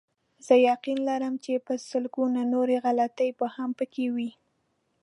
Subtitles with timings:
[0.45, 4.31] زه یقین لرم چې په لسګونو نورې غلطۍ به هم پکې وي.